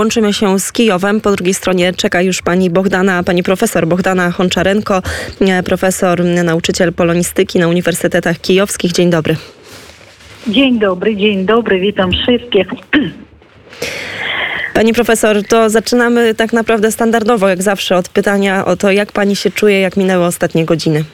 [0.00, 1.20] Łączymy się z Kijowem.
[1.20, 5.02] Po drugiej stronie czeka już pani Bogdana, pani profesor Bogdana Honczarenko,
[5.40, 8.92] e, profesor, nauczyciel polonistyki na Uniwersytetach Kijowskich.
[8.92, 9.36] Dzień dobry.
[10.46, 12.66] Dzień dobry, dzień dobry, witam wszystkich.
[14.74, 19.36] Pani profesor, to zaczynamy tak naprawdę standardowo, jak zawsze, od pytania o to, jak pani
[19.36, 21.04] się czuje, jak minęły ostatnie godziny.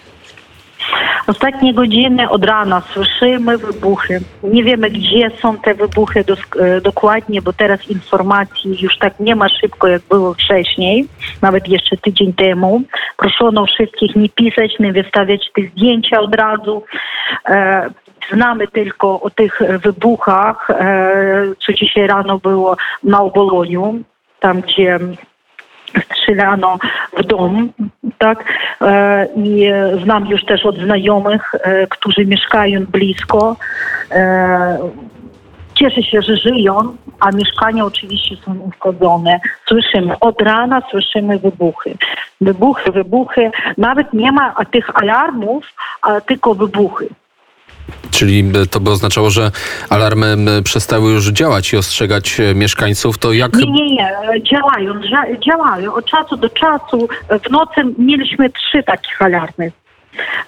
[1.27, 4.21] Ostatnie godziny od rana słyszymy wybuchy.
[4.43, 6.25] Nie wiemy, gdzie są te wybuchy
[6.61, 11.09] e, dokładnie, bo teraz informacji już tak nie ma szybko, jak było wcześniej,
[11.43, 12.83] nawet jeszcze tydzień temu.
[13.17, 16.83] Proszono wszystkich nie pisać, nie wystawiać tych zdjęcia od razu.
[17.49, 17.91] E,
[18.33, 24.01] znamy tylko o tych wybuchach, e, co dzisiaj rano było na Oboloniu,
[24.41, 24.99] tam gdzie
[26.13, 26.79] strzelano
[27.17, 27.73] w dom,
[28.19, 28.45] tak?
[28.83, 33.57] E, I e, znam już też od znajomych, e, którzy mieszkają blisko.
[35.75, 39.41] Cieszę się, że żyją, a mieszkania oczywiście są uszkodzone.
[39.69, 41.97] Słyszymy od rana, słyszymy wybuchy.
[42.41, 43.51] Wybuchy, wybuchy.
[43.79, 45.65] Nawet nie ma tych alarmów,
[46.27, 47.09] tylko wybuchy.
[48.11, 49.51] Czyli e, to by oznaczało, że
[49.91, 53.19] alarmy przestały już działać i ostrzegać e, mieszkańców.
[53.19, 53.55] To jak.
[53.55, 55.95] Nie, nie, nie, działają, ża- działają.
[55.95, 57.09] Od czasu do czasu
[57.47, 59.73] w nocy mieliśmy trzy takich alarmy.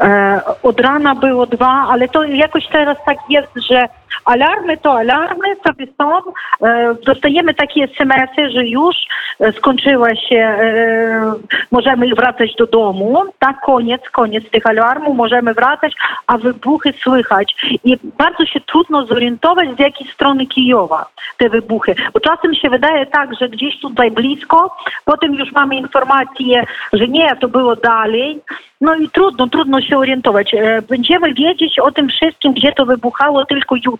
[0.00, 3.88] E, od rana było dwa, ale to jakoś teraz tak jest, że
[4.24, 6.18] alarmy to alarmy sobie są.
[6.62, 8.96] E, dostajemy takie SMS-y, że już
[9.40, 11.34] e, skończyła się, e,
[11.70, 13.24] możemy wracać do domu.
[13.38, 15.92] Tak, koniec, koniec tych alarmów, możemy wracać,
[16.26, 17.56] a wybuchy słychać.
[17.84, 21.06] I bardzo się trudno zorientować, z jakiej strony Kijowa
[21.36, 21.94] te wybuchy.
[22.14, 27.36] Bo czasem się wydaje tak, że gdzieś tutaj blisko, potem już mamy informację, że nie,
[27.36, 28.40] to było dalej.
[28.80, 30.54] No i trudno, trudno się orientować.
[30.88, 33.97] Będziemy wiedzieć o tym wszystkim, gdzie to wybuchało tylko jutro.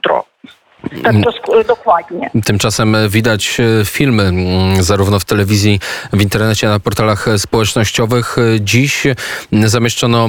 [1.03, 2.31] Tak to sk- dokładnie.
[2.45, 5.81] Tymczasem widać e, filmy mm, zarówno w telewizji,
[6.13, 8.37] w internecie, na portalach społecznościowych.
[8.39, 10.29] E, Dziś m, zamieszczono,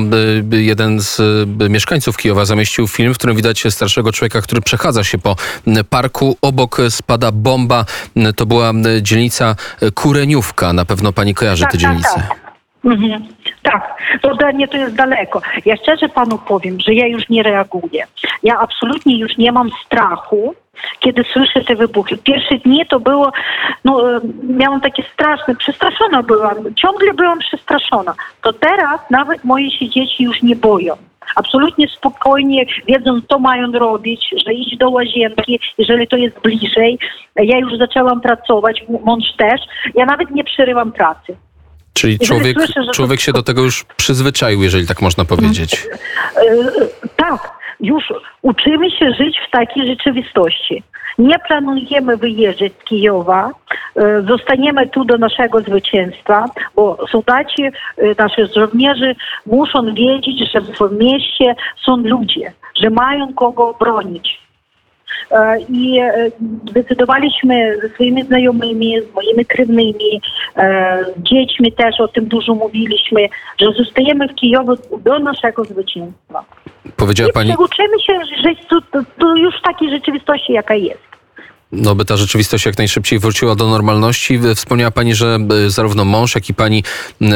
[0.54, 1.22] e, jeden z
[1.70, 5.36] mieszkańców Kijowa zamieścił film, w którym widać starszego człowieka, który przechadza się po
[5.90, 6.38] parku.
[6.42, 7.86] Obok spada bomba.
[8.36, 8.72] To była
[9.02, 9.56] dzielnica
[9.96, 10.74] Kureniówka.
[10.74, 12.10] Na pewno pani kojarzy tę dzielnicę.
[12.16, 12.38] Tak,
[12.86, 13.28] Mhm.
[13.64, 15.42] tak, to dla mnie to jest daleko.
[15.66, 18.08] Ja szczerze panu powiem, że ja już nie reaguję.
[18.44, 20.56] Ja absolutnie już nie mam strachu,
[21.00, 22.18] kiedy słyszę te wybuchy.
[22.18, 23.32] Pierwsze dni to było,
[23.86, 28.14] no e, miałam takie straszne, przestraszona byłam, ciągle byłam przestraszona.
[28.42, 30.94] To teraz nawet moje się dzieci już nie boją.
[31.36, 37.00] Absolutnie spokojnie wiedzą, co mają robić, że iść do łazienki, jeżeli to jest bliżej.
[37.36, 39.62] Ja już zaczęłam pracować, mąż też.
[39.96, 41.38] Ja nawet nie przerywam pracy.
[41.94, 45.26] Czyli Jeżeli człowiek, słyszę, że to- człowiek się do tego już przyzwyczaił, jeżeli tak można
[45.26, 45.88] powiedzieć.
[46.36, 46.42] E,
[47.16, 48.04] tak, już
[48.42, 50.84] uczymy się żyć w takiej rzeczywistości.
[51.18, 53.50] Nie planujemy wyjeżdżać z Kijowa,
[53.96, 56.46] e, zostaniemy tu do naszego zwycięstwa,
[56.76, 57.72] bo soldaci, e,
[58.18, 64.40] nasi żołnierze muszą wiedzieć, że w mieście są ludzie, że mają kogo bronić.
[65.32, 66.32] E, I e,
[66.70, 70.22] zdecydowaliśmy ze swoimi znajomymi, z moimi krewnymi,
[70.58, 73.28] e, z dziećmi też o tym dużo mówiliśmy,
[73.62, 76.46] że zostajemy w Kijowie do naszego zwycięstwa.
[76.96, 78.82] Powiedziała I pani, uczymy się żyć tu,
[79.20, 81.00] tu, już w takiej rzeczywistości, jaka jest.
[81.72, 84.40] no by ta rzeczywistość jak najszybciej wróciła do normalności.
[84.56, 85.38] Wspomniała pani, że
[85.68, 86.84] zarówno mąż, jak i pani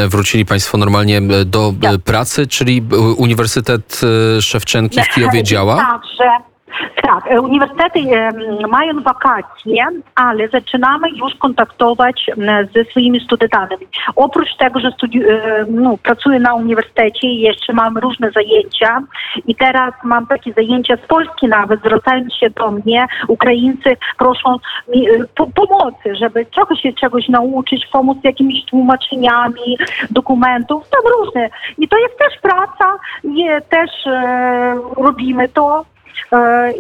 [0.10, 2.02] wrócili państwo normalnie do Tak.
[2.02, 2.82] pracy, czyli
[3.18, 4.02] Uniwersytet
[4.42, 5.76] Szewczenki w Kijowie działa?
[5.76, 6.53] Także,
[7.02, 8.36] tak, e, uniwersytety em,
[8.70, 9.86] mają wakacje,
[10.16, 12.32] ale zaczynamy już kontaktować
[12.76, 13.88] ze swoimi studentami.
[14.16, 19.02] Oprócz tego, że studi- e, no, pracuję na uniwersytecie i jeszcze mam różne zajęcia
[19.48, 24.58] i teraz mam takie zajęcia z Polski nawet, zwracają się do mnie, Ukraińcy proszą
[24.96, 29.78] mi e, po, pomocy, żeby trochę się czegoś nauczyć, pomóc z jakimiś tłumaczeniami
[30.12, 31.50] dokumentów, tam różne.
[31.78, 35.86] I to jest też praca i też e, robimy to.
[36.34, 36.74] E,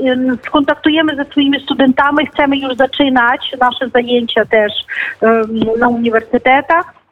[0.45, 4.71] Skontaktujemy ze swoimi studentami, chcemy już zaczynać nasze zajęcia też
[5.21, 5.41] e,
[5.79, 7.02] na uniwersytetach.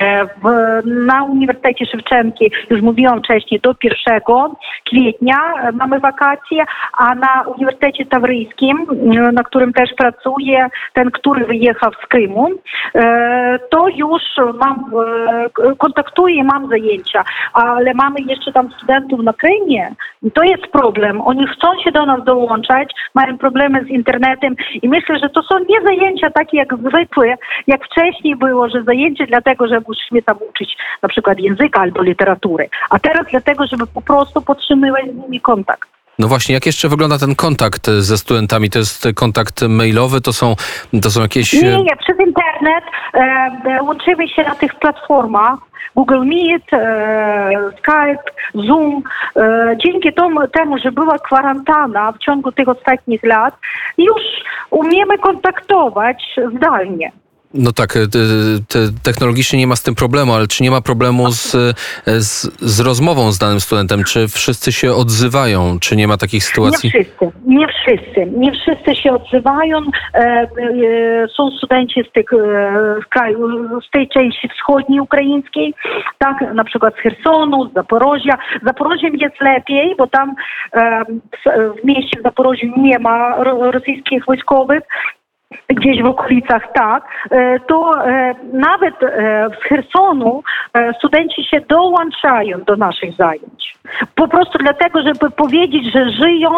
[0.00, 0.42] E, W,
[0.86, 4.20] na Uniwersytecie Szewczenki, już mówiłam wcześniej, do 1
[4.86, 5.36] kwietnia
[5.72, 6.64] mamy wakacje,
[6.98, 12.48] a na Uniwersytecie Tawryjskim, e, na którym też pracuję, ten, który wyjechał z Krymu,
[12.94, 14.22] e, to już
[14.60, 14.84] mam,
[15.78, 21.20] kontaktuję i mam zajęcia, ale mamy jeszcze tam studentów na Krymie i to jest problem.
[21.20, 25.58] Oni chcą się do nas dołączać, mają problemy z internetem i myślę, że to są
[25.58, 27.36] nie zajęcia takie jak zwykłe,
[27.66, 32.68] jak wcześniej było, że zajęcie dlatego, że musimy tam uczyć na przykład języka albo literatury,
[32.90, 35.88] a teraz dlatego, żeby po prostu podtrzymywać z nimi kontakt.
[36.18, 38.70] No właśnie, jak jeszcze wygląda ten kontakt ze studentami?
[38.70, 40.54] To jest kontakt mailowy, to są,
[41.02, 41.52] to są jakieś...
[41.52, 42.84] Nie, nie, przez internet
[43.14, 45.58] e, łączymy się na tych platformach.
[45.96, 49.02] Google Meet, e, Skype, Zoom.
[49.36, 53.54] E, dzięki tomu, temu, że była kwarantanna w ciągu tych ostatnich lat,
[53.98, 54.22] już
[54.70, 57.12] umiemy kontaktować zdalnie.
[57.54, 57.92] No tak,
[58.68, 61.56] te, technologicznie nie ma z tym problemu, ale czy nie ma problemu z,
[62.06, 64.04] z, z, rozmową z danym studentem?
[64.04, 65.78] Czy wszyscy się odzywają?
[65.80, 66.90] Czy nie ma takich sytuacji?
[66.94, 68.26] Nie wszyscy, nie wszyscy.
[68.36, 69.78] Nie wszyscy się odzywają.
[70.14, 70.48] E, e,
[71.36, 73.48] są studenci z, tych, e, kraju,
[73.88, 75.74] z tej części wschodniej ukraińskiej,
[76.18, 78.38] tak, na przykład z Chersonu, z Zaporożia.
[78.66, 80.34] Zaporożiem jest lepiej, bo tam
[80.72, 81.04] e,
[81.82, 83.36] w mieście w nie ma
[83.72, 84.82] rosyjskich wojskowych,
[85.68, 90.42] gdzieś w okolicach tak, e, to e, nawet e, w Chersonu
[90.98, 93.74] studenci się dołączają do naszych zajęć.
[94.14, 96.50] Po prostu dlatego, żeby powiedzieć, że żyją,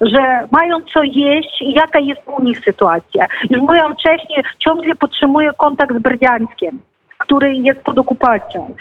[0.00, 3.26] że mają co jeść i jaka jest u nich sytuacja.
[3.50, 6.78] Już mówiłam wcześniej, ciągle podtrzymuję kontakt z Berdiańskiem
[7.18, 8.74] który jest pod okupacją.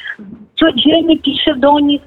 [0.60, 2.02] Codziennie piszę do nich,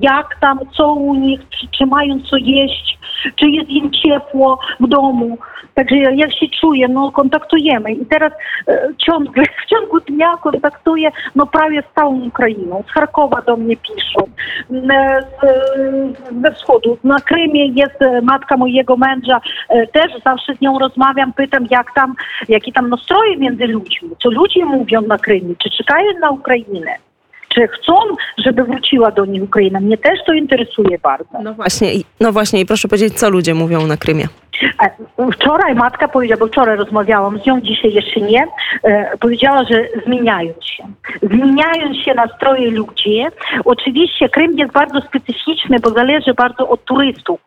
[0.00, 1.40] jak tam, co u nich,
[1.78, 2.98] czy mają co jeść,
[3.36, 5.38] czy jest im ciepło w domu.
[5.74, 7.92] Także jak się czuję, no kontaktujemy.
[7.92, 8.32] I teraz
[8.68, 12.84] e, ciągle, w ciągu dnia kontaktuję no prawie z całą Ukrainą.
[12.88, 14.26] Z Charkowa do mnie piszą,
[14.90, 16.98] e, z, ze wschodu.
[17.04, 21.94] Na Krymie jest e, matka mojego męża, e, też zawsze z nią rozmawiam, pytam jak
[21.94, 22.14] tam,
[22.48, 26.96] jakie tam nastroje między ludźmi, co ludzie mówią na Krymie, czy czekają na Ukrainę
[27.54, 27.94] czy chcą,
[28.38, 29.80] żeby wróciła do nich Ukraina.
[29.80, 31.42] Mnie też to interesuje bardzo.
[31.42, 31.88] No właśnie,
[32.20, 34.28] no właśnie i proszę powiedzieć, co ludzie mówią na Krymie.
[34.82, 34.90] E,
[35.32, 38.46] wczoraj matka powiedziała, bo wczoraj rozmawiałam z nią, dzisiaj jeszcze nie,
[38.82, 40.84] e, powiedziała, że zmieniają się.
[41.22, 43.22] Zmieniają się nastroje ludzi.
[43.64, 47.40] Oczywiście Krym jest bardzo specyficzny, bo zależy bardzo od turystów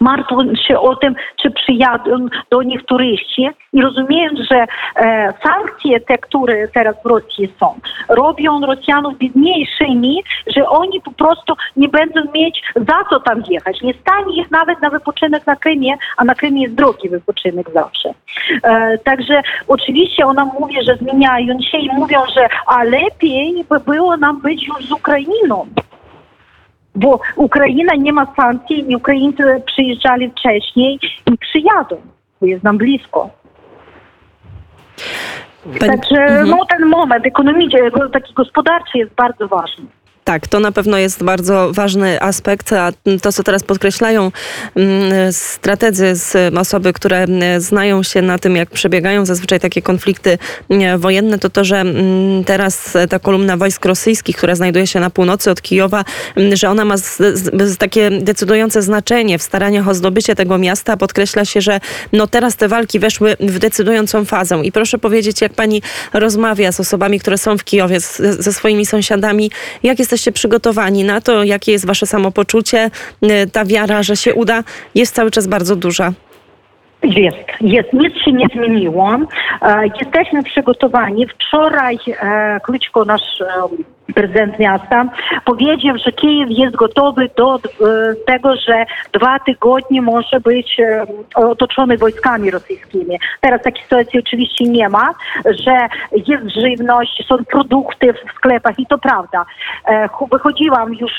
[0.00, 6.18] martwią się o tym, czy przyjadą do nich turyści i rozumieją, że e, sankcje te,
[6.18, 7.74] które teraz w Rosji są,
[8.08, 13.82] robią Rosjanów biedniejszymi, że oni po prostu nie będą mieć za co tam jechać.
[13.82, 18.14] Nie stanie ich nawet na wypoczynek na Krymie, a na Krymie jest drogi wypoczynek zawsze.
[18.62, 24.16] E, także oczywiście ona mówi, że zmieniają się i mówią, że a lepiej by było
[24.16, 25.66] nam być już z Ukrainą
[26.94, 31.96] bo Ukraina nie ma sankcji i Ukraińcy przyjeżdżali wcześniej i przyjadą,
[32.40, 33.30] bo jest nam blisko.
[35.80, 36.48] Także mhm.
[36.48, 39.84] no, ten moment ekonomiczny, taki gospodarczy jest bardzo ważny.
[40.24, 42.92] Tak, to na pewno jest bardzo ważny aspekt, a
[43.22, 44.32] to, co teraz podkreślają
[44.76, 50.38] mm, strategzy z osoby, które mm, znają się na tym, jak przebiegają zazwyczaj takie konflikty
[50.70, 51.84] mm, wojenne, to to, że
[52.46, 56.04] teraz ta kolumna wojsk rosyjskich, która znajduje się na północy od Kijowa,
[56.52, 56.94] że ona ma
[57.78, 60.96] takie decydujące znaczenie w staraniach o zdobycie tego miasta.
[60.96, 61.80] Podkreśla się, że
[62.12, 64.60] no teraz te walki weszły w decydującą fazę.
[64.64, 65.82] I proszę powiedzieć, jak pani
[66.12, 69.50] rozmawia z osobami, które są w Kijowie, ze swoimi sąsiadami,
[69.82, 71.44] jak jest jesteście przygotowani na to?
[71.44, 72.90] Jakie jest wasze samopoczucie?
[73.22, 74.62] Y, ta wiara, że się uda,
[74.94, 76.12] jest cały czas bardzo duża.
[77.02, 79.18] Jest, jest, nic się nie zmieniło.
[79.62, 81.26] E, jesteśmy przygotowani.
[81.26, 83.46] Wczoraj e, Kluczko, nasz e,
[84.14, 85.04] prezydent miasta,
[85.44, 87.60] powiedział, że Kijów jest gotowy do
[88.26, 90.80] tego, że dwa tygodnie może być
[91.34, 93.18] otoczony wojskami rosyjskimi.
[93.40, 95.10] Teraz takiej sytuacji oczywiście nie ma,
[95.44, 95.88] że
[96.26, 99.44] jest żywność, są produkty w sklepach i to prawda.
[100.30, 101.12] Wychodziłam już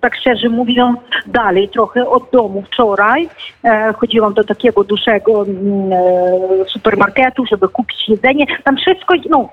[0.00, 3.28] tak szczerze mówiąc, dalej trochę od domu wczoraj.
[3.64, 8.46] E, chodziłam do takiego dużego mm, e, supermarketu, żeby kupić jedzenie.
[8.64, 9.48] Tam wszystko, no,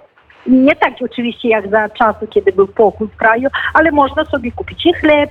[0.48, 4.86] nie tak oczywiście jak za czasy, kiedy był pokój w kraju, ale można sobie kupić
[4.86, 5.30] i chleb,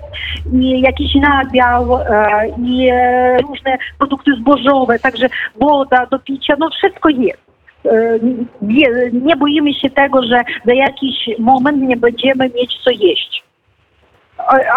[0.53, 5.29] i jakiś nabiał, e, i e, różne produkty zbożowe, także
[5.61, 7.45] woda do picia, no wszystko jest.
[7.85, 8.19] E,
[8.63, 13.45] nie, nie boimy się tego, że za jakiś moment nie będziemy mieć co jeść.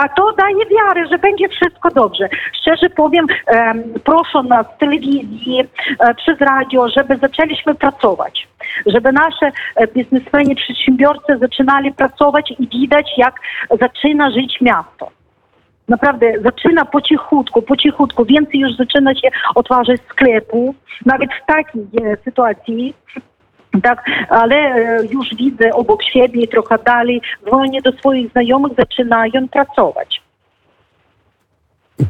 [0.03, 2.29] A to daje wiarę, że będzie wszystko dobrze.
[2.61, 3.25] Szczerze powiem,
[4.03, 5.63] proszę nas z telewizji,
[6.17, 8.47] przez radio, żeby zaczęliśmy pracować.
[8.85, 13.35] Żeby nasze e, biznesmeni, przedsiębiorcy zaczynali pracować i widać, jak
[13.81, 15.11] zaczyna żyć miasto.
[15.87, 18.25] Naprawdę zaczyna po cichutku, po cichutku.
[18.25, 20.75] Więcej już zaczyna się otwarzać sklepów.
[21.05, 22.93] Nawet w takiej e, sytuacji
[23.83, 30.21] tak, ale e, już widzę obok siebie trochę dalej, dzwonię do swoich znajomych, zaczynają pracować.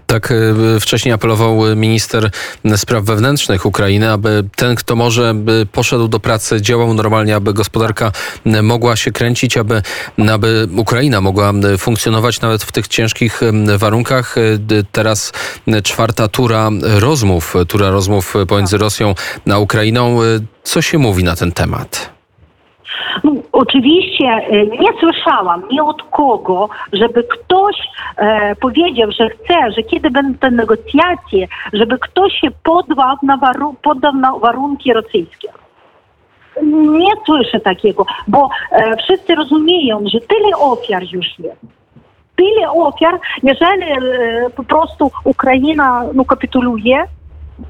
[0.08, 2.32] Tak e, wcześniej apelował minister
[2.76, 5.36] spraw wewnętrznych Ukrainy, aby ten, kto może,
[5.72, 8.12] poszedł do pracy, działał normalnie, aby gospodarka
[8.64, 9.82] mogła się kręcić, aby,
[10.32, 13.42] aby Ukraina mogła funkcjonować nawet w tych ciężkich
[13.78, 14.38] warunkach.
[14.38, 14.42] E,
[14.92, 15.34] Teraz
[15.84, 19.16] czwarta tura rozmów, tura rozmów pomiędzy Rosją
[19.52, 20.24] a Ukrainą.
[20.24, 20.26] E,
[20.64, 22.17] Co się mówi na ten temat?
[23.24, 27.76] No, oczywiście e, nie słyszałam ni od kogo, żeby ktoś
[28.18, 33.76] e, powiedział, że chce, że kiedy będą te negocjacje, żeby ktoś się poddał na, waru,
[34.14, 35.48] na warunki rosyjskie.
[36.64, 41.62] Nie słyszę takiego, bo e, wszyscy rozumieją, że tyle ofiar już jest.
[42.36, 43.98] Tyle ofiar, jeżeli e,
[44.56, 47.04] po prostu Ukraina no, kapituluje,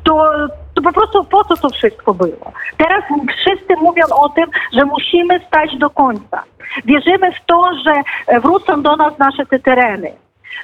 [0.04, 0.24] to,
[0.78, 2.52] to po prostu po co to wszystko było?
[2.78, 3.04] Teraz
[3.38, 6.44] wszyscy mówią o tym, że musimy stać do końca.
[6.86, 7.94] Wierzymy w to, że
[8.28, 10.12] e, wrócą do nas nasze te tereny.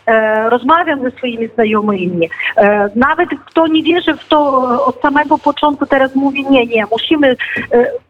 [0.06, 2.30] E, rozmawiam ze swoimi znajomymi.
[2.58, 4.50] E, nawet kto nie wierzy w to
[4.86, 7.36] od samego początku, teraz mówi nie, nie, musimy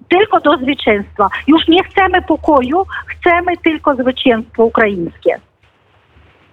[0.09, 1.29] tylko do zwycięstwa.
[1.47, 5.39] Już nie chcemy pokoju, chcemy tylko zwycięstwo ukraińskie.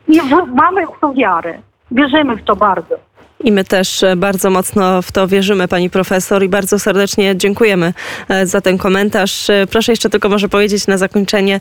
[0.09, 0.21] I
[0.55, 1.59] mamy w to wiarę.
[1.91, 3.10] Wierzymy w to bardzo.
[3.45, 7.93] I my też e, bardzo mocno w to wierzymy, pani profesor, i bardzo serdecznie dziękujemy
[8.29, 9.51] e, za ten komentarz.
[9.51, 11.61] E, Proszę jeszcze tylko może powiedzieć na zakończenie,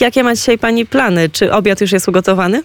[0.00, 1.28] jakie ma dzisiaj pani plany?
[1.28, 2.62] Czy obiad już jest ugotowany?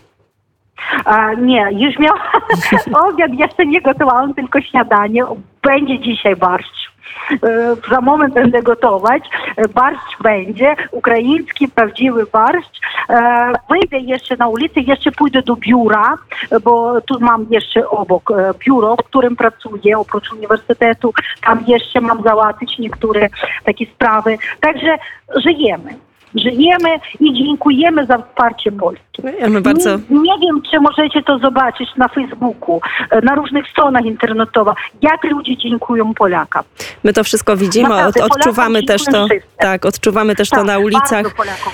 [1.05, 2.15] A, nie, już miał
[3.09, 5.23] obiad, jeszcze nie gotowałam, tylko śniadanie.
[5.63, 6.86] Będzie dzisiaj barszcz.
[7.31, 9.23] E, Za moment będę gotować.
[9.57, 12.79] E, Barszcz będzie, ukraiński, prawdziwy barszcz.
[13.09, 16.17] E, Wyjdę jeszcze na ulicę, jeszcze pójdę do biura,
[16.63, 21.13] bo tu mam jeszcze obok biuro, w którym pracuję, oprócz uniwersytetu.
[21.41, 23.29] Tam jeszcze mam załatwić niektóre
[23.63, 24.37] takie sprawy.
[24.61, 24.97] Także
[25.35, 26.06] żyjemy.
[26.37, 26.89] Żyjemy
[27.19, 29.07] i dziękujemy za wsparcie Polski.
[29.49, 29.97] My bardzo...
[30.09, 35.23] Nie, nie wiem, czy możecie to zobaczyć na Facebooku, e, na różnych stronach internetowych, jak
[35.23, 36.63] ludzie dziękują Polakom.
[37.03, 39.47] My to wszystko widzimy, Naprawdę, od, odczuwamy też to, wszyscy.
[39.57, 41.25] tak, odczuwamy też to Tak, na bardzo ulicach.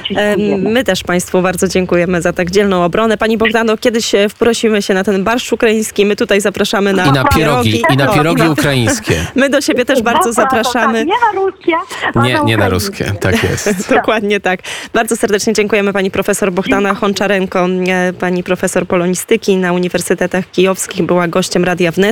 [0.04, 0.70] Dziękujemy.
[0.70, 3.18] My też Państwu bardzo dziękujemy za tak dzielną obronę.
[3.18, 6.06] Pani Bogdano, kiedyś e, wprosimy się na ten barszcz ukraiński.
[6.06, 8.52] My tutaj zapraszamy na, I na pierogi, i na pierogi No.
[8.60, 9.26] ukraińskie.
[9.36, 11.00] My do siebie też bardzo Zapraszam, zapraszamy.
[11.00, 11.76] Tak, nie na ruskie,
[12.24, 13.90] Nie, nie na ruskie, tak jest.
[13.96, 14.53] Dokładnie tak.
[14.94, 21.28] Bardzo serdecznie dziękujemy pani profesor Bohdana Honczarenko, e, pani profesor polonistyki na Uniwersytetach Kijowskich, była
[21.28, 22.04] gościem Radia Wnet.